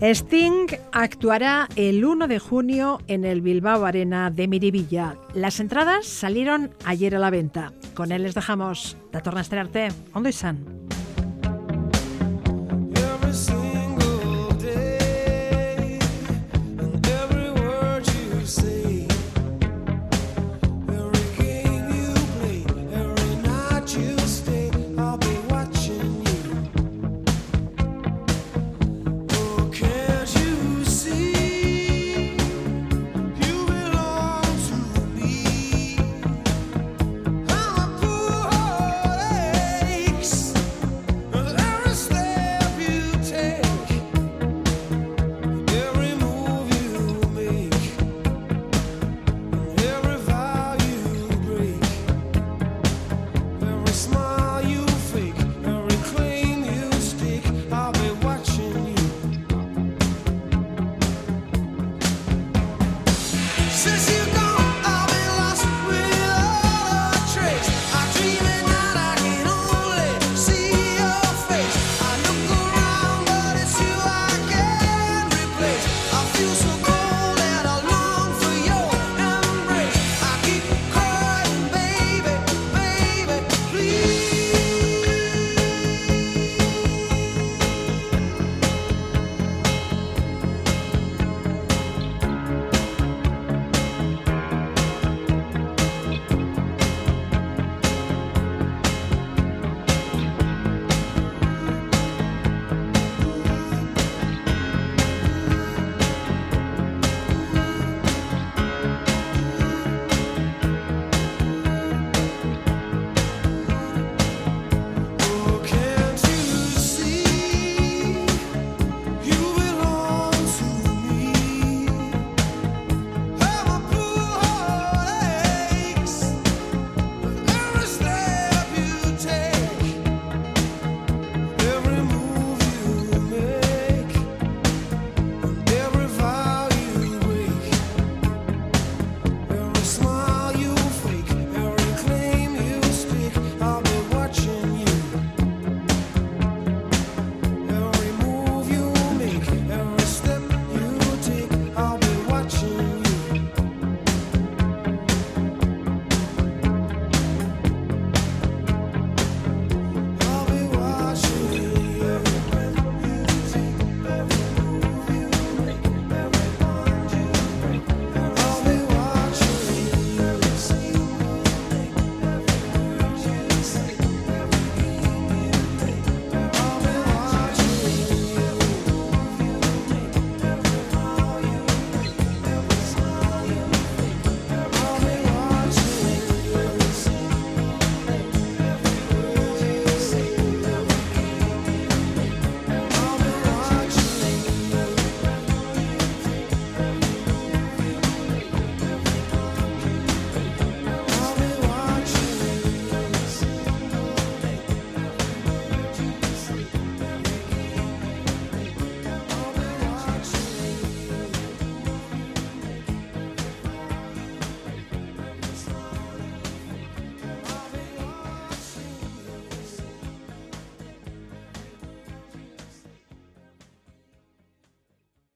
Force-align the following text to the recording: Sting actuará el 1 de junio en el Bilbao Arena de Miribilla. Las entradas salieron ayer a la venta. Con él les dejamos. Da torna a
Sting 0.00 0.66
actuará 0.92 1.68
el 1.76 2.04
1 2.04 2.26
de 2.26 2.38
junio 2.38 3.00
en 3.06 3.24
el 3.24 3.42
Bilbao 3.42 3.84
Arena 3.84 4.30
de 4.30 4.48
Miribilla. 4.48 5.16
Las 5.34 5.60
entradas 5.60 6.06
salieron 6.06 6.70
ayer 6.84 7.14
a 7.14 7.18
la 7.18 7.30
venta. 7.30 7.72
Con 7.94 8.12
él 8.12 8.22
les 8.22 8.34
dejamos. 8.34 8.96
Da 9.12 9.22
torna 9.22 9.40
a 9.40 9.44